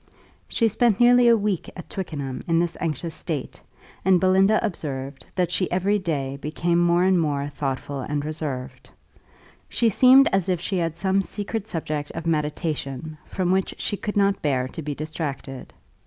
She 0.47 0.67
spent 0.67 0.99
nearly 0.99 1.27
a 1.27 1.37
week 1.37 1.69
at 1.75 1.87
Twickenham 1.87 2.43
in 2.47 2.57
this 2.57 2.75
anxious 2.81 3.13
state, 3.13 3.61
and 4.03 4.19
Belinda 4.19 4.59
observed 4.65 5.27
that 5.35 5.51
she 5.51 5.69
every 5.71 5.99
day 5.99 6.37
became 6.37 6.79
more 6.79 7.03
and 7.03 7.21
more 7.21 7.49
thoughtful 7.49 7.99
and 7.99 8.25
reserved. 8.25 8.89
She 9.69 9.89
seemed 9.89 10.27
as 10.33 10.49
if 10.49 10.59
she 10.59 10.77
had 10.77 10.97
some 10.97 11.21
secret 11.21 11.67
subject 11.67 12.09
of 12.15 12.25
meditation, 12.25 13.19
from 13.27 13.51
which 13.51 13.75
she 13.77 13.95
could 13.95 14.17
not 14.17 14.41
bear 14.41 14.67
to 14.69 14.81
be 14.81 14.95
distracted. 14.95 15.71